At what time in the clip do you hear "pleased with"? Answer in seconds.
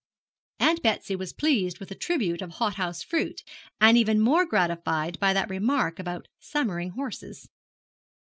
1.31-1.89